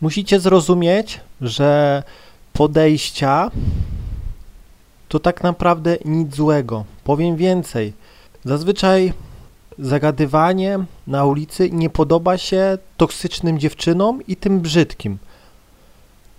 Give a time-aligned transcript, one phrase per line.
[0.00, 2.02] Musicie zrozumieć, że
[2.52, 3.50] podejścia
[5.08, 6.84] to tak naprawdę nic złego.
[7.04, 7.92] Powiem więcej.
[8.44, 9.12] Zazwyczaj
[9.78, 15.18] zagadywanie na ulicy nie podoba się toksycznym dziewczynom i tym brzydkim.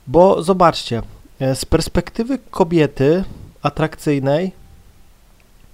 [0.08, 1.02] Bo zobaczcie,
[1.40, 3.24] e, z perspektywy kobiety
[3.62, 4.52] atrakcyjnej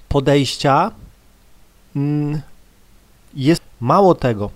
[0.09, 0.91] podejścia
[1.95, 2.41] mm,
[3.33, 4.49] jest mało tego.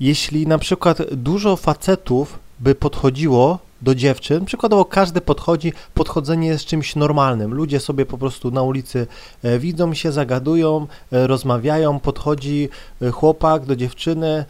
[0.00, 6.96] Jeśli na przykład dużo facetów by podchodziło do dziewczyn, przykładowo każdy podchodzi, podchodzenie jest czymś
[6.96, 7.54] normalnym.
[7.54, 9.06] Ludzie sobie po prostu na ulicy
[9.42, 12.68] e, widzą się, zagadują, e, rozmawiają, podchodzi
[13.02, 14.44] e, chłopak do dziewczyny,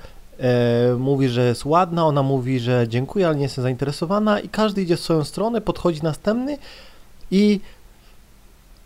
[0.98, 4.40] mówi, że jest ładna, ona mówi, że dziękuję, ale nie jest zainteresowana.
[4.40, 6.58] I każdy idzie w swoją stronę, podchodzi następny.
[7.30, 7.60] I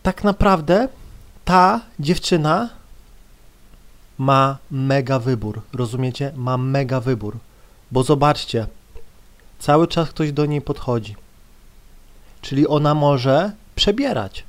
[0.02, 0.88] tak naprawdę
[1.44, 2.68] ta dziewczyna
[4.18, 6.32] ma mega wybór, rozumiecie?
[6.36, 7.36] Ma mega wybór,
[7.90, 8.66] bo zobaczcie,
[9.60, 11.16] cały czas ktoś do niej podchodzi,
[12.42, 14.44] czyli ona może przebierać.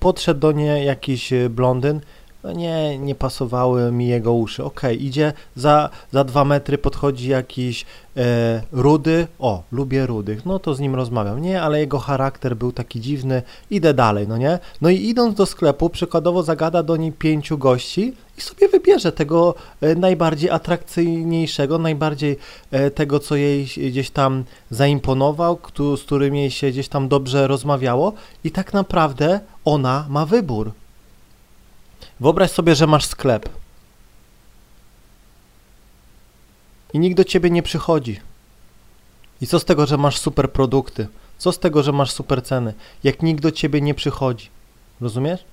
[0.00, 2.00] Podszedł do niej jakiś e, blondyn,
[2.44, 4.64] no nie, nie pasowały mi jego uszy.
[4.64, 9.26] Okej, idzie za, za dwa metry, podchodzi jakiś e, rudy.
[9.38, 10.46] O, lubię rudych.
[10.46, 11.42] No to z nim rozmawiam.
[11.42, 13.42] Nie, ale jego charakter był taki dziwny.
[13.70, 14.58] Idę dalej, no nie?
[14.80, 19.54] No i idąc do sklepu, przykładowo zagada do niej pięciu gości i sobie wybierze tego
[19.80, 22.36] e, najbardziej atrakcyjniejszego, najbardziej
[22.70, 25.58] e, tego, co jej gdzieś tam zaimponował,
[25.96, 28.12] z którym jej się gdzieś tam dobrze rozmawiało
[28.44, 30.72] i tak naprawdę ona ma wybór.
[32.20, 33.48] Wyobraź sobie, że masz sklep
[36.92, 38.20] i nikt do ciebie nie przychodzi.
[39.40, 41.08] I co z tego, że masz super produkty?
[41.38, 44.48] Co z tego, że masz super ceny, jak nikt do ciebie nie przychodzi?
[45.00, 45.44] Rozumiesz?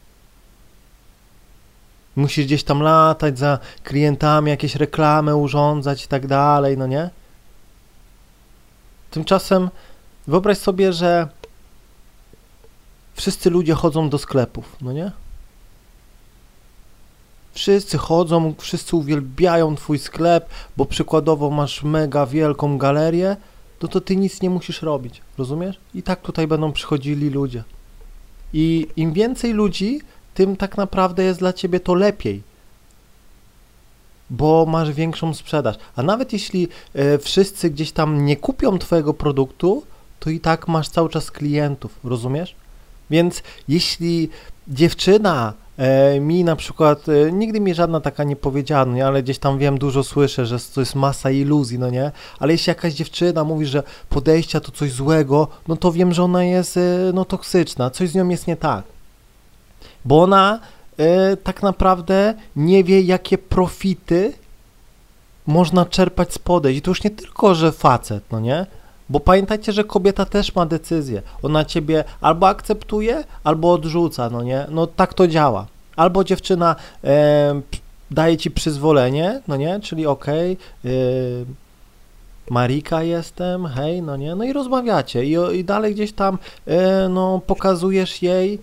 [2.16, 7.10] Musisz gdzieś tam latać za klientami, jakieś reklamy urządzać i tak dalej, no nie?
[9.12, 9.70] Tymczasem
[10.28, 11.28] wyobraź sobie, że
[13.14, 15.12] wszyscy ludzie chodzą do sklepów, no nie?
[17.68, 23.36] Wszyscy chodzą, wszyscy uwielbiają twój sklep, bo przykładowo masz mega wielką galerię,
[23.82, 25.80] no to ty nic nie musisz robić, rozumiesz?
[25.96, 27.64] I tak tutaj będą przychodzili ludzie.
[28.54, 30.02] I im więcej ludzi,
[30.34, 32.42] tym tak naprawdę jest dla ciebie to lepiej,
[34.30, 35.76] bo masz większą sprzedaż.
[35.96, 39.84] A nawet jeśli e, wszyscy gdzieś tam nie kupią twojego produktu,
[40.20, 42.56] to i tak masz cały czas klientów, rozumiesz?
[43.10, 44.30] Więc jeśli
[44.68, 45.54] dziewczyna
[46.20, 49.58] mi na przykład, e, nigdy mi żadna taka nie powiedziała, no nie, ale gdzieś tam
[49.58, 53.66] wiem, dużo słyszę, że to jest masa iluzji, no nie, ale jeśli jakaś dziewczyna mówi,
[53.66, 56.82] że podejścia to coś złego, no to wiem, że ona jest, e,
[57.14, 58.84] no, toksyczna, coś z nią jest nie tak.
[60.06, 60.60] Bo ona
[60.98, 64.34] e, tak naprawdę nie wie, jakie profity
[65.48, 66.80] można czerpać z podejść.
[66.80, 68.66] I to już nie tylko, że facet, no nie,
[69.10, 71.22] bo pamiętajcie, że kobieta też ma decyzję.
[71.44, 74.66] Ona ciebie albo akceptuje, albo odrzuca, no nie?
[74.70, 75.66] No tak to działa.
[75.96, 76.76] Albo dziewczyna
[78.12, 79.80] daje ci przyzwolenie, no nie?
[79.80, 81.46] Czyli okej, okay,
[82.50, 84.36] Marika jestem, hej, no nie?
[84.36, 88.60] No i rozmawiacie i, i dalej gdzieś tam, e, no, pokazujesz jej,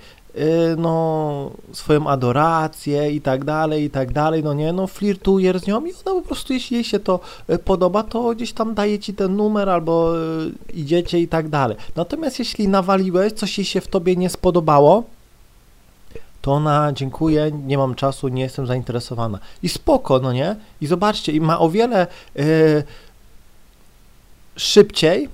[0.77, 5.85] no, swoją adorację i tak dalej, i tak dalej, no nie, no flirtujesz z nią
[5.85, 9.15] i ona po prostu, jeśli jej się to y, podoba, to gdzieś tam daje ci
[9.15, 11.77] ten numer albo y, idziecie i tak dalej.
[11.97, 15.05] Natomiast jeśli nawaliłeś, coś jej się w tobie nie spodobało,
[16.43, 19.39] to ona dziękuję, nie mam czasu, nie jestem zainteresowana.
[19.63, 20.57] I spoko, no nie?
[20.81, 22.07] I zobaczcie, i ma o wiele
[24.57, 25.29] szybciej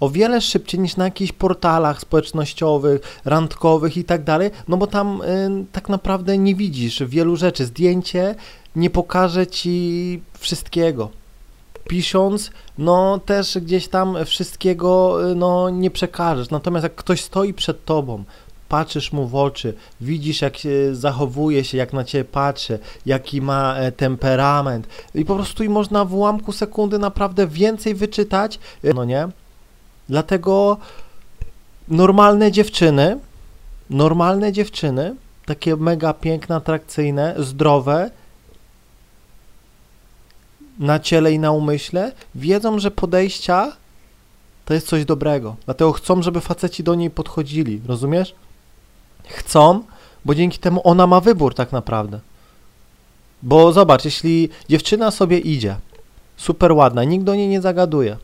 [0.00, 5.22] o wiele szybciej niż na jakichś portalach społecznościowych, randkowych i tak dalej, no bo tam
[5.22, 7.64] y, tak naprawdę nie widzisz wielu rzeczy.
[7.64, 8.34] Zdjęcie
[8.76, 11.10] nie pokaże ci wszystkiego.
[11.88, 16.50] Pisząc, no też gdzieś tam wszystkiego y, no, nie przekażesz.
[16.50, 18.24] Natomiast jak ktoś stoi przed tobą,
[18.68, 23.76] patrzysz mu w oczy, widzisz jak się zachowuje się, jak na ciebie patrzy, jaki ma
[23.76, 29.04] e, temperament i po prostu i można w ułamku sekundy naprawdę więcej wyczytać, y, no
[29.04, 29.28] nie?
[30.08, 30.76] Dlatego
[31.88, 33.18] normalne dziewczyny,
[33.90, 35.14] normalne dziewczyny,
[35.46, 38.10] takie mega piękne, atrakcyjne, zdrowe,
[40.78, 43.72] na ciele i na umyśle, wiedzą, że podejścia
[44.64, 45.56] to jest coś dobrego.
[45.64, 48.34] Dlatego chcą, żeby faceci do niej podchodzili, rozumiesz?
[49.28, 49.82] Chcą,
[50.24, 52.20] bo dzięki temu ona ma wybór tak naprawdę.
[53.42, 55.76] Bo zobacz, jeśli dziewczyna sobie idzie,
[56.36, 58.16] super ładna, nikt do niej nie zagaduje,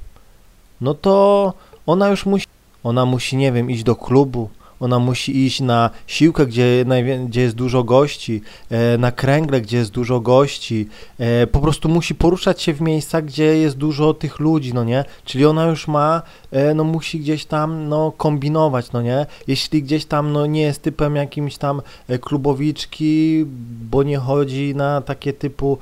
[0.81, 1.55] no to
[1.87, 2.47] ona już musi,
[2.85, 4.49] ona musi, nie wiem, iść do klubu,
[4.81, 6.85] ona musi iść na siłkę, gdzie,
[7.27, 10.89] gdzie jest dużo gości, e, na kręgle, gdzie jest dużo gości,
[11.19, 15.05] e, po prostu musi poruszać się w miejscach, gdzie jest dużo tych ludzi, no nie?
[15.25, 19.27] Czyli ona już ma, e, no musi gdzieś tam, no kombinować, no nie?
[19.47, 21.83] Jeśli gdzieś tam, no nie jest typem jakimś tam
[22.21, 23.45] klubowiczki,
[23.91, 25.79] bo nie chodzi na takie typu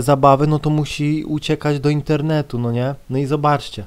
[0.00, 2.94] zabawy, no to musi uciekać do internetu, no nie?
[3.10, 3.84] No i zobaczcie.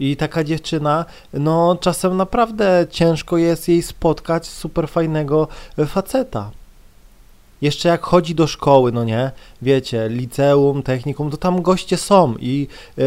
[0.00, 5.48] I taka dziewczyna, no czasem naprawdę ciężko jest jej spotkać super fajnego
[5.86, 6.50] faceta.
[7.62, 9.30] Jeszcze jak chodzi do szkoły, no nie,
[9.62, 13.06] wiecie, liceum, technikum, to tam goście są i yy,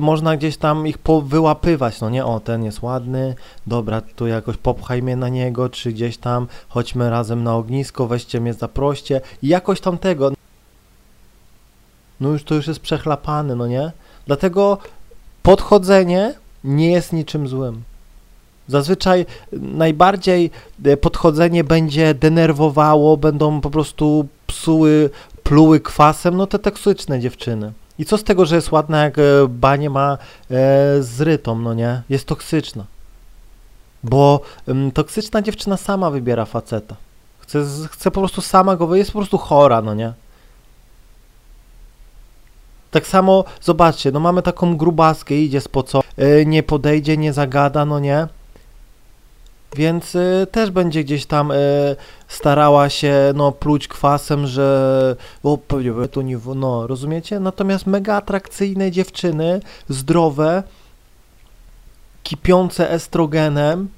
[0.00, 3.34] można gdzieś tam ich wyłapywać, no nie, o, ten jest ładny,
[3.66, 8.40] dobra, tu jakoś popchaj mnie na niego, czy gdzieś tam, chodźmy razem na ognisko, weźcie
[8.40, 10.32] mnie zaproście i jakoś tam tego.
[12.20, 13.92] No już to już jest przechlapane, no nie?
[14.26, 14.78] Dlatego
[15.42, 16.34] podchodzenie
[16.64, 17.82] nie jest niczym złym.
[18.68, 20.50] Zazwyczaj najbardziej
[20.84, 25.10] e, podchodzenie będzie denerwowało, będą po prostu psuły,
[25.42, 27.72] pluły kwasem, no te toksyczne dziewczyny.
[27.98, 30.18] I co z tego, że jest ładna, jak e, banie ma e,
[31.00, 32.02] z rytą, no nie?
[32.08, 32.84] Jest toksyczna.
[34.04, 34.40] Bo
[34.94, 36.96] toksyczna dziewczyna sama wybiera faceta.
[37.40, 40.12] Chce, chce po prostu sama go, jest po prostu chora, no nie?
[42.92, 47.84] Tak samo, zobaczcie, no mamy taką grubaskę, idzie z co, yy, nie podejdzie, nie zagada,
[47.84, 48.28] no nie?
[49.76, 51.96] Więc y, też będzie gdzieś tam y,
[52.28, 55.58] starała się no, pluć kwasem, że o,
[56.08, 57.40] to nie, no, rozumiecie?
[57.40, 60.62] Natomiast mega atrakcyjne dziewczyny, zdrowe,
[62.22, 63.88] kipiące estrogenem,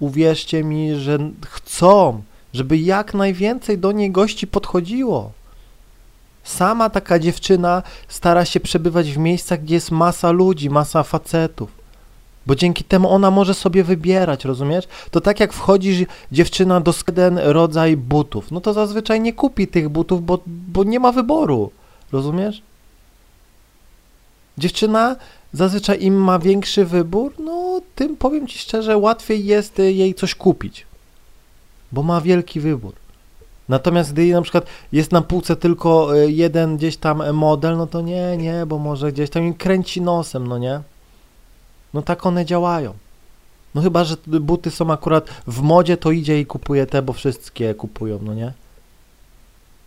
[0.00, 2.22] uwierzcie mi, że chcą,
[2.52, 5.32] żeby jak najwięcej do niej gości podchodziło.
[6.44, 11.84] Sama taka dziewczyna stara się przebywać w miejscach, gdzie jest masa ludzi, masa facetów.
[12.46, 14.84] Bo dzięki temu ona może sobie wybierać, rozumiesz?
[15.10, 19.88] To tak jak wchodzi dziewczyna do jeden rodzaj butów, no to zazwyczaj nie kupi tych
[19.88, 21.70] butów, bo, bo nie ma wyboru,
[22.12, 22.62] rozumiesz?
[24.58, 25.16] Dziewczyna
[25.52, 30.86] zazwyczaj im ma większy wybór, no tym powiem ci szczerze, łatwiej jest jej coś kupić,
[31.92, 33.03] bo ma wielki wybór.
[33.68, 38.00] Natomiast gdy na przykład jest na półce tylko e, jeden gdzieś tam model, no to
[38.00, 40.80] nie, nie, bo może gdzieś tam im kręci nosem, no nie?
[41.94, 42.94] No tak one działają.
[43.74, 47.74] No chyba, że buty są akurat w modzie, to idzie i kupuje te, bo wszystkie
[47.74, 48.52] kupują, no nie?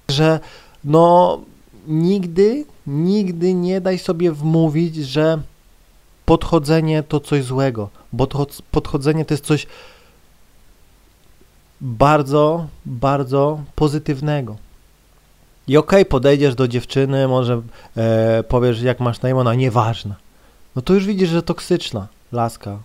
[0.09, 0.39] Że
[0.83, 1.39] no
[1.87, 5.41] nigdy, nigdy nie daj sobie wmówić, że
[6.25, 9.67] podchodzenie to coś złego, bo to podchodzenie to jest coś
[11.81, 14.55] bardzo, bardzo pozytywnego.
[15.67, 17.61] I okej, okay, podejdziesz do dziewczyny, może
[17.97, 20.15] e, powiesz, jak masz na imię, ona nieważna.
[20.75, 22.79] No to już widzisz, że toksyczna laska.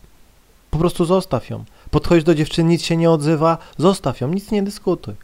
[0.70, 1.64] Po prostu zostaw ją.
[1.90, 5.14] Podchodzisz do dziewczyny, nic się nie odzywa, zostaw ją, nic nie dyskutuj.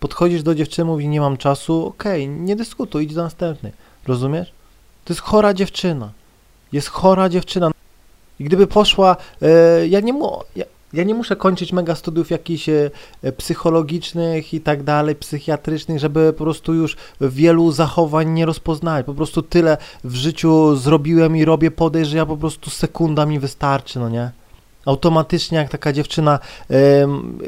[0.00, 3.72] Podchodzisz do dziewczyny, mówi, nie mam czasu, okej, okay, nie dyskutuj, idź do następnej.
[4.06, 4.52] Rozumiesz?
[5.04, 6.10] To jest chora dziewczyna.
[6.72, 7.70] Jest chora dziewczyna.
[8.40, 12.68] I gdyby poszła, e, ja nie mu, ja, ja nie muszę kończyć mega studiów jakichś
[12.68, 12.90] e,
[13.36, 19.06] psychologicznych i tak dalej, psychiatrycznych, żeby po prostu już wielu zachowań nie rozpoznać.
[19.06, 23.38] Po prostu tyle w życiu zrobiłem i robię podejść, że ja po prostu sekunda mi
[23.38, 24.30] wystarczy, no nie?
[24.86, 26.38] Automatycznie jak taka dziewczyna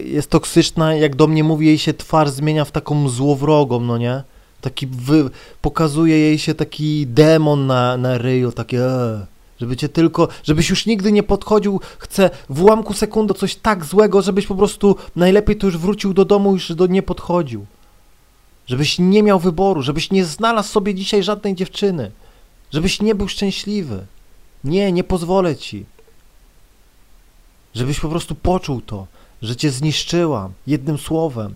[0.05, 4.23] jest toksyczna, jak do mnie mówi, jej się twarz zmienia w taką złowrogą, no nie?
[4.61, 5.31] Taki wy,
[5.63, 9.27] pokazuje jej się taki demon na, na ryju, takie e,
[9.63, 14.23] żeby cię tylko, żebyś już nigdy nie podchodził, chcę w ułamku sekundy coś tak złego,
[14.23, 17.67] żebyś po prostu najlepiej to już wrócił do domu, już do nie podchodził.
[18.67, 22.11] Żebyś nie miał wyboru, żebyś nie znalazł sobie dzisiaj żadnej dziewczyny,
[22.73, 24.07] żebyś nie był szczęśliwy.
[24.65, 25.85] Nie, nie pozwolę ci.
[27.75, 29.07] Żebyś po prostu poczuł to,
[29.43, 31.55] że cię zniszczyłam jednym słowem.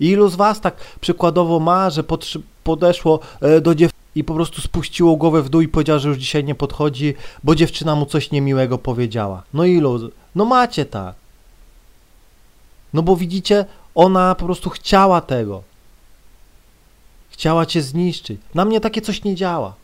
[0.00, 2.04] I ilu z was tak przykładowo ma, że
[2.64, 6.18] podeszło e, do dziewczyny, i po prostu spuściło głowę w dół i powiedział, że już
[6.18, 9.42] dzisiaj nie podchodzi, bo dziewczyna mu coś niemiłego powiedziała.
[9.54, 10.10] No ilu?
[10.34, 11.14] No macie tak.
[12.92, 15.62] No bo widzicie, ona po prostu chciała tego.
[17.30, 18.40] Chciała cię zniszczyć.
[18.54, 19.74] Na mnie takie coś nie działa.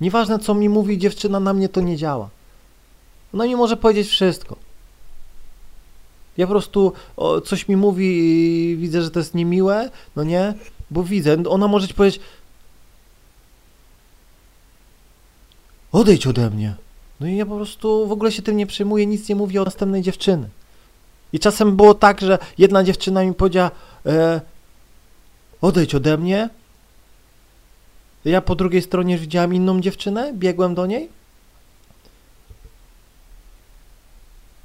[0.00, 2.28] Nieważne co mi mówi dziewczyna, na mnie to nie działa.
[3.34, 4.56] Ona mi może powiedzieć wszystko.
[6.36, 10.54] Ja po prostu o, coś mi mówi i widzę, że to jest niemiłe, no nie?
[10.90, 12.20] Bo widzę, ona może ci powiedzieć,
[15.92, 16.74] Odejdź ode mnie.
[17.20, 19.64] No i ja po prostu w ogóle się tym nie przejmuję, nic nie mówię o
[19.64, 20.48] następnej dziewczyny.
[21.32, 23.70] I czasem było tak, że jedna dziewczyna mi powiedziała
[24.06, 24.40] e,
[25.60, 26.48] odejdź ode mnie.
[28.24, 31.08] Ja po drugiej stronie widziałem inną dziewczynę, biegłem do niej.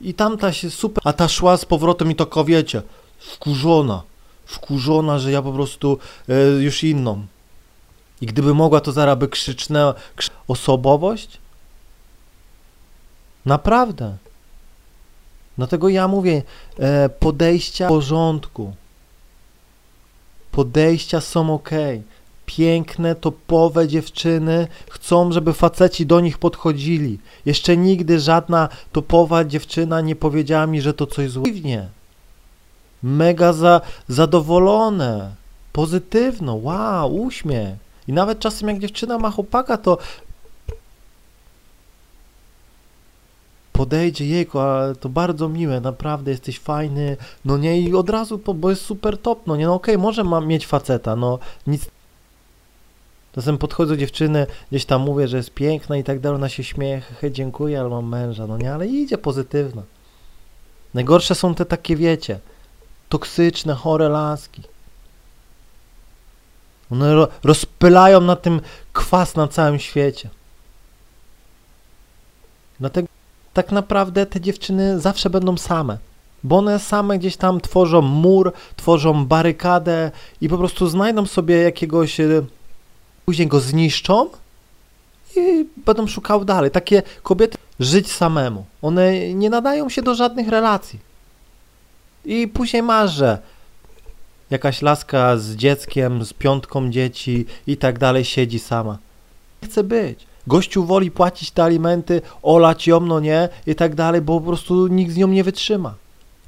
[0.02, 2.82] I tamta się super, a ta szła z powrotem i to wiecie,
[3.20, 4.04] wkurzona,
[4.46, 5.98] wkurzona, że ja po prostu
[6.30, 7.26] e, już inną.
[8.24, 9.30] I gdyby mogła, to zaraz by
[10.48, 11.38] osobowość.
[13.46, 14.18] Naprawdę.
[15.58, 16.42] Dlatego ja mówię,
[16.80, 18.74] e, podejścia w porządku.
[20.52, 21.70] Podejścia są ok.
[22.46, 27.20] Piękne, topowe dziewczyny chcą, żeby faceci do nich podchodzili.
[27.46, 31.58] Jeszcze nigdy żadna topowa dziewczyna nie powiedziała mi, że to coś złego.
[33.04, 35.36] Mega za, zadowolone,
[35.74, 37.84] pozytywno, wow, uśmiech.
[38.08, 39.98] I nawet czasem jak dziewczyna ma chłopaka, to
[43.72, 48.70] podejdzie, jejku, ale to bardzo miłe, naprawdę jesteś fajny, no nie, i od razu, bo
[48.70, 51.90] jest super top, no nie, no okej, okay, może ma mieć faceta, no nic.
[53.36, 57.02] Czasem podchodzą dziewczyny, gdzieś tam mówię, że jest piękna i tak dalej, ona się śmieje,
[57.02, 59.84] hej, dziękuję, ale mam męża, no nie, ale idzie pozytywna.
[60.94, 62.40] Najgorsze są te takie, wiecie,
[63.10, 64.62] toksyczne, chore laski.
[66.94, 68.62] One ro rozpylają na tym
[68.94, 70.30] kwas na całym świecie.
[72.80, 73.08] Dlatego
[73.54, 75.98] tak naprawdę te dziewczyny zawsze będą same.
[76.44, 82.20] Bo one same gdzieś tam tworzą mur, tworzą barykadę i po prostu znajdą sobie jakiegoś,
[82.20, 82.46] e,
[83.26, 84.30] później go zniszczą
[85.36, 86.72] i będą szukały dalej.
[86.72, 88.66] Takie kobiety żyć samemu.
[88.82, 91.00] One nie nadają się do żadnych relacji.
[92.26, 93.38] I później masz, że
[94.54, 98.98] jakaś laska z dzieckiem, z piątką dzieci i tak dalej siedzi sama.
[99.62, 100.20] Nie chce być.
[100.48, 104.88] Gościu woli płacić te alimenty, olać ją, no nie, i tak dalej, bo po prostu
[104.88, 105.94] nikt z nią nie wytrzyma.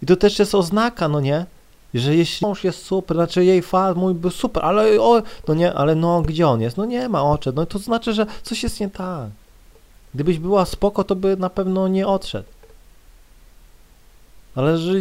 [0.04, 1.46] I to też jest oznaka, no nie,
[1.94, 5.74] że jeśli mąż jest super, znaczy jej fan mój był super, ale o, no nie,
[5.74, 6.78] ale no gdzie on jest?
[6.78, 9.30] No nie ma oczy, no to znaczy, że coś jest nie tak.
[10.16, 12.50] Gdybyś była spoko, to by na pewno nie odszedł.
[14.56, 14.94] Ale że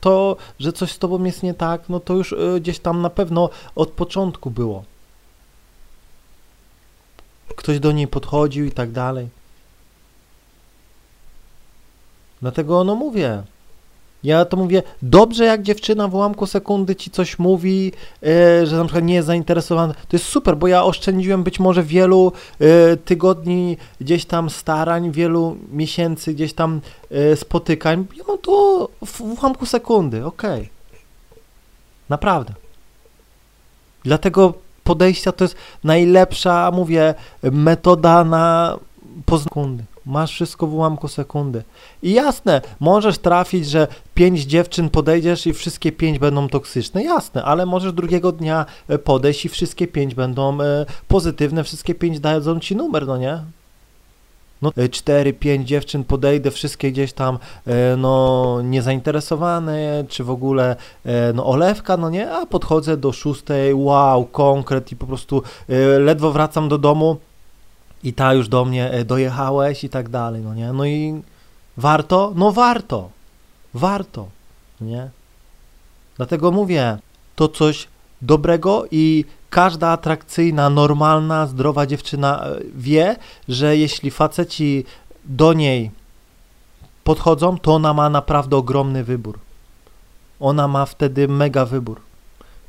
[0.00, 3.10] to, że coś z tobą jest nie tak, no to już y, gdzieś tam na
[3.10, 4.84] pewno od początku było.
[7.56, 9.28] Ktoś do niej podchodził i tak dalej.
[12.40, 13.42] Dlatego no mówię,
[14.24, 18.84] ja to mówię, dobrze jak dziewczyna w ułamku sekundy ci coś mówi, yy, że na
[18.84, 23.76] przykład nie jest zainteresowana, to jest super, bo ja oszczędziłem być może wielu yy, tygodni
[24.00, 28.06] gdzieś tam starań, wielu miesięcy gdzieś tam yy, spotykań.
[28.16, 30.60] Ja mam to w, w ułamku sekundy, okej.
[30.60, 30.68] Okay.
[32.08, 32.54] Naprawdę.
[34.04, 38.76] Dlatego podejścia to jest najlepsza, mówię, metoda na
[39.26, 39.84] po sekundy.
[40.06, 41.62] Masz wszystko w ułamku sekundy.
[42.02, 47.04] I jasne, możesz trafić, że pięć dziewczyn podejdziesz i wszystkie pięć będą toksyczne.
[47.04, 52.20] Jasne, ale możesz drugiego dnia e, podejść i wszystkie pięć będą e, pozytywne, wszystkie pięć
[52.20, 53.38] dadzą ci numer, no nie?
[54.62, 57.38] No, e, cztery, pięć dziewczyn podejdę, wszystkie gdzieś tam,
[57.96, 60.76] no, niezainteresowane, czy w ogóle,
[61.34, 65.42] no, olewka, no nie, a podchodzę do szóstej, wow, konkret i po prostu
[65.98, 67.16] ledwo wracam do domu,
[68.04, 70.72] i ta już do mnie e, dojechałeś i tak dalej, no nie?
[70.72, 71.22] No i
[71.76, 72.32] warto?
[72.36, 73.10] No warto,
[73.74, 74.28] warto,
[74.80, 75.10] nie?
[76.16, 76.98] Dlatego mówię,
[77.36, 77.88] to coś
[78.22, 83.16] dobrego i każda atrakcyjna, normalna, zdrowa dziewczyna e, wie,
[83.48, 84.84] że jeśli faceci
[85.24, 85.90] do niej
[87.04, 89.38] podchodzą, to ona ma naprawdę ogromny wybór.
[90.40, 92.00] Ona ma wtedy mega wybór.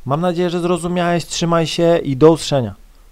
[0.06, 2.76] Mam nadzieję, że zrozumiałeś, trzymaj się i do usłyszenia.